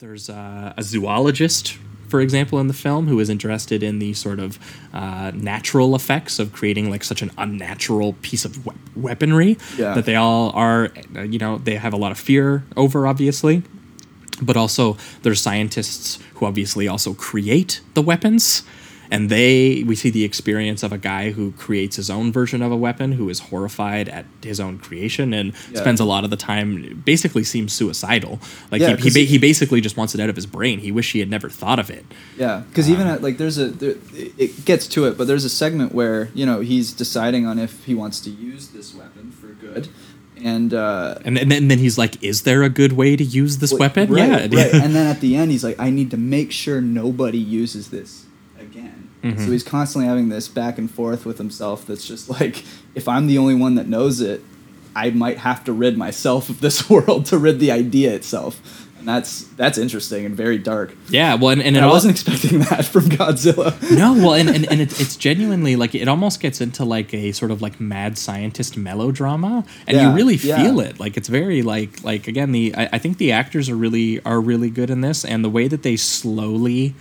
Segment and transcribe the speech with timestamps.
[0.00, 1.76] there's uh, a zoologist
[2.08, 4.58] for example, in the film, who is interested in the sort of
[4.92, 9.94] uh, natural effects of creating like such an unnatural piece of we- weaponry Yeah.
[9.94, 10.88] that they all are,
[11.24, 13.62] you know, they have a lot of fear over, obviously.
[14.42, 18.64] But also, there's scientists who obviously also create the weapons.
[19.10, 22.70] And they, we see the experience of a guy who creates his own version of
[22.70, 25.80] a weapon, who is horrified at his own creation and Yeah.
[25.80, 28.38] spends a lot of the time, basically seems suicidal.
[28.70, 30.78] Like Yeah, he, he, he- basically just wants it out of his brain.
[30.78, 32.04] He wish he had never thought of it.
[32.38, 35.50] Yeah, because even at like there's a there, it- gets to it, but there's a
[35.50, 39.48] segment where you know he's deciding on if he wants to use this weapon for
[39.48, 39.88] good,
[40.42, 43.58] and uh, And, then, and then he's like, "Is there a good way to use
[43.58, 44.74] this weapon?" right, yeah, right.
[44.84, 48.10] and then at the end, he's like, "I need to make sure nobody uses this
[48.22, 48.29] again."
[49.22, 49.44] Mm-hmm.
[49.44, 51.86] So he's constantly having this back and forth with himself.
[51.86, 54.42] That's just like, if I'm the only one that knows it,
[54.96, 58.86] I might have to rid myself of this world to rid the idea itself.
[58.98, 60.94] And that's that's interesting and very dark.
[61.08, 61.34] yeah.
[61.34, 63.72] Well, and, and, And I wasn't expecting that from Godzilla.
[63.96, 67.32] no, well, and, and, and it, it's genuinely like it almost gets into like a
[67.32, 70.62] sort of like mad scientist melodrama, and Yeah, you really yeah.
[70.62, 71.00] feel it.
[71.00, 74.38] Like it's very like like again the I, I think the actors are really are
[74.40, 76.94] really good in this, and the way that they slowly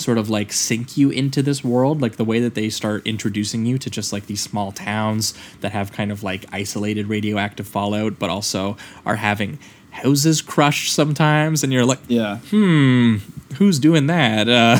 [0.00, 3.66] sort of like sink you into this world like the way that they start introducing
[3.66, 8.18] you to just like these small towns that have kind of like isolated radioactive fallout
[8.18, 9.58] but also are having
[9.90, 12.38] houses crushed sometimes and you're like Yeah.
[12.50, 13.16] Hmm,
[13.56, 14.48] who's doing that?
[14.48, 14.78] Uh,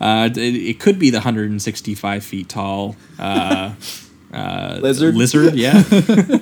[0.00, 3.74] uh, it, it could be the 165 feet tall uh,
[4.32, 5.14] uh, Lizard?
[5.14, 5.82] Lizard, yeah.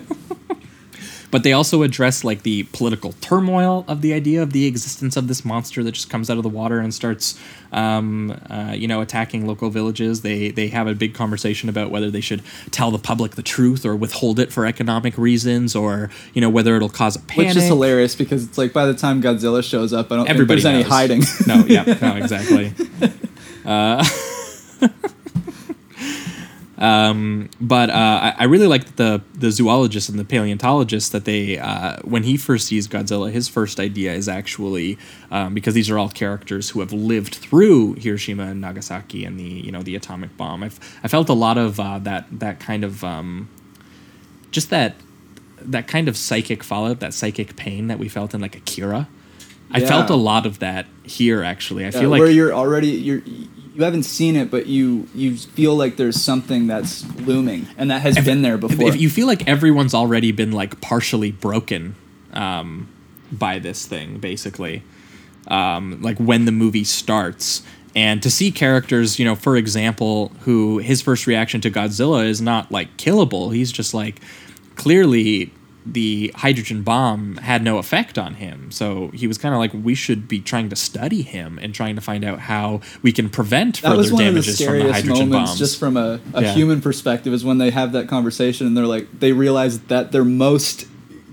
[1.34, 5.26] but they also address like the political turmoil of the idea of the existence of
[5.26, 7.36] this monster that just comes out of the water and starts,
[7.72, 10.20] um, uh, you know, attacking local villages.
[10.20, 13.84] They they have a big conversation about whether they should tell the public the truth
[13.84, 17.48] or withhold it for economic reasons, or you know whether it'll cause a panic.
[17.48, 20.62] Which is hilarious because it's like by the time Godzilla shows up, I don't Everybody
[20.62, 21.18] think there's knows.
[21.18, 21.22] any hiding.
[21.48, 22.72] no, yeah, no, exactly.
[23.64, 24.04] Uh,
[26.78, 31.58] um, but uh, I, I really like the the zoologist and the paleontologist that they
[31.58, 34.98] uh, when he first sees Godzilla, his first idea is actually
[35.30, 39.44] um, because these are all characters who have lived through Hiroshima and Nagasaki and the
[39.44, 40.62] you know the atomic bomb.
[40.64, 43.48] I've I felt a lot of uh, that that kind of um,
[44.50, 44.96] just that
[45.60, 49.08] that kind of psychic fallout, that psychic pain that we felt in like Akira.
[49.70, 51.84] I felt a lot of that here actually.
[51.84, 53.22] I Yeah, feel like where you're already you're
[53.74, 58.02] you haven't seen it, but you you feel like there's something that's looming, and that
[58.02, 58.88] has been there before.
[58.88, 61.96] if you feel like everyone's already been like partially broken
[62.32, 62.88] um,
[63.32, 64.82] by this thing, basically,
[65.48, 67.62] um, like when the movie starts.
[67.96, 72.40] And to see characters, you know, for example, who his first reaction to Godzilla is
[72.40, 73.54] not like killable.
[73.54, 74.20] He's just like
[74.74, 75.52] clearly
[75.86, 78.70] the hydrogen bomb had no effect on him.
[78.70, 81.94] So he was kind of like, we should be trying to study him and trying
[81.96, 84.66] to find out how we can prevent that further was one of the damages from
[84.66, 85.58] the scariest hydrogen moments, bombs.
[85.58, 86.54] just from a, a Yeah.
[86.54, 90.24] human perspective, is when they have that conversation and they're like, they realize that their
[90.24, 90.86] most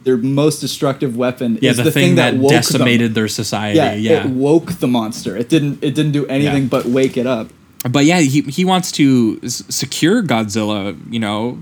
[0.03, 3.13] their most destructive weapon yeah, is the, the, thing, that, woke decimated them.
[3.13, 3.78] their society.
[3.78, 4.23] Yeah, yeah.
[4.25, 5.38] it woke the monster.
[5.38, 5.83] It didn't.
[5.83, 6.69] It didn't do anything Yeah.
[6.69, 7.50] but wake it up.
[7.89, 11.59] but yeah, he he wants to s- secure Godzilla, you know,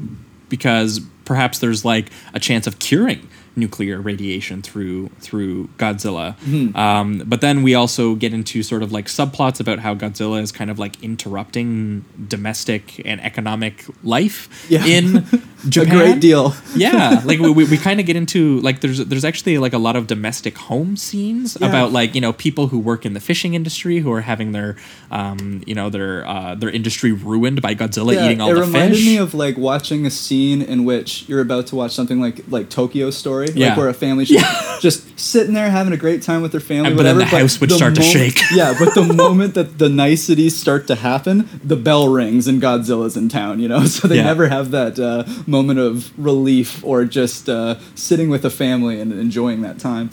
[0.48, 6.36] because perhaps there's like a chance of curing nuclear radiation through through Godzilla.
[6.40, 6.76] Mm-hmm.
[6.76, 10.52] Um, but then we also get into sort of like subplots about how Godzilla is
[10.52, 14.86] kind of like interrupting domestic and economic life Yeah.
[14.86, 15.26] in
[15.68, 15.96] Japan.
[15.96, 16.54] A great deal.
[16.76, 19.78] yeah like we, we, we kind of get into like there's there's actually like a
[19.78, 21.68] lot of domestic home scenes Yeah.
[21.68, 24.76] about like you know people who work in the fishing industry who are having their
[25.12, 28.64] um you know their uh their industry ruined by Godzilla eating all the fish.
[28.64, 32.22] it reminded me of like watching a scene in which you're about to watch something
[32.22, 33.70] like like Tokyo Story, Yeah.
[33.70, 34.40] like where a family should
[34.80, 36.88] just sitting there having a great time with their family.
[36.90, 38.40] And- but then whatever, the house would the start to shake.
[38.54, 43.18] Yeah, but the moment that the niceties start to happen, the bell rings and Godzilla's
[43.18, 43.60] in town.
[43.60, 44.24] You know, so they Yeah.
[44.24, 49.12] never have that uh, moment of relief or just uh, sitting with a family and
[49.12, 50.10] enjoying that time.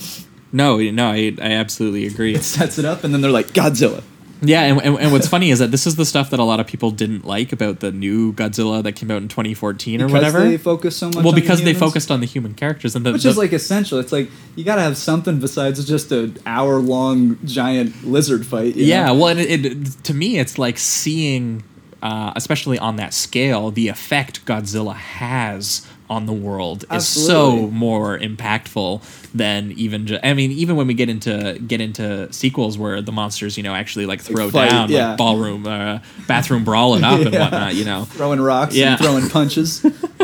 [0.53, 4.03] no no I, I absolutely agree It sets it up, and then they're like Godzilla.
[4.43, 6.61] yeah and, and, and what's funny is that this is the stuff that a lot
[6.61, 10.13] of people didn't like about the new Godzilla that came out in 2014 or Because
[10.13, 11.17] whatever they focus so much.
[11.17, 13.39] well on the because they focused on the human characters and the, which the- is
[13.39, 13.99] like essential.
[13.99, 18.77] It's like you gotta have something besides just an hour long giant lizard fight.
[18.77, 19.15] you yeah know?
[19.15, 21.65] well and it, it, to me it's like seeing
[22.07, 28.17] uh, especially on that scale the effect godzilla has on the world is so more
[28.29, 28.93] impactful
[29.35, 33.11] than even ju- i mean even when we get into get into sequels where the
[33.21, 35.09] monsters you know actually like throw fight, down yeah.
[35.09, 35.99] like ballroom uh,
[36.29, 38.91] bathroom brawling up and whatnot you know throwing rocks Yeah.
[38.93, 39.85] and throwing punches.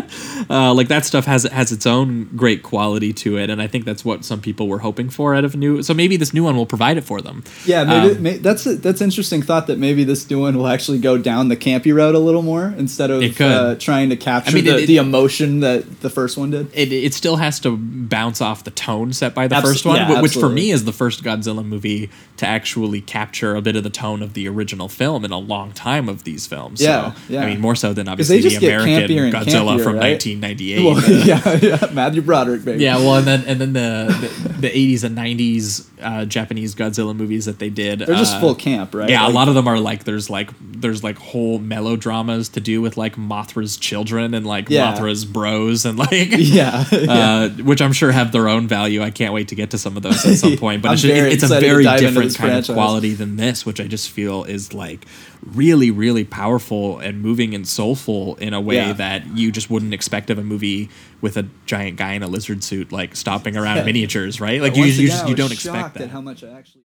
[0.50, 3.84] uh, like that stuff has has its own great quality to it, and I think
[3.84, 5.82] that's what some people were hoping for out of new.
[5.82, 7.44] So maybe this new one will provide it for them.
[7.64, 10.68] Yeah, maybe, Um, may, that's a, that's interesting thought that maybe this new one will
[10.68, 14.54] actually go down the campy road a little more instead of uh, trying to capture
[14.56, 16.70] mean, the, it- the emotion that the first one did.
[16.74, 19.96] It, it still has to bounce off the tone set by the Abs- first one,
[19.96, 23.76] yeah, wh- which for me is the first Godzilla movie to actually capture a bit
[23.76, 26.80] of the tone of the original film in a long time of these films.
[26.82, 27.42] Yeah, so, yeah.
[27.42, 30.12] I mean, more so than obviously the American Godzilla campier, from right?
[30.40, 30.84] 1998.
[30.84, 32.82] Well, yeah, yeah, Matthew Broderick, baby.
[32.82, 37.14] Yeah, well, and then and then the the, the 80s and 90s uh, Japanese Godzilla
[37.14, 38.00] movies that they did.
[38.00, 39.08] they're just uh, full camp, right?
[39.08, 40.50] Yeah, Like, a lot of them are like there's like
[40.82, 44.92] there's like whole melodramas to do with like Mothra's children and like Yeah.
[44.92, 47.12] Mothra's bros and like Yeah, yeah.
[47.12, 49.02] uh, which I'm sure have their own value.
[49.02, 50.82] I can't wait to get to some of those at some point.
[50.82, 52.68] But it's, it's a very different kind franchise.
[52.68, 55.06] of quality than this, which I just feel is like
[55.54, 58.92] really, really powerful and moving and soulful in a way Yeah.
[58.92, 60.90] that you just wouldn't expect of a movie
[61.20, 64.60] with a giant guy in a lizard suit like stopping around miniatures, right?
[64.60, 66.02] Like But you, you just you don't expect that.
[66.04, 66.82] at how much I actually.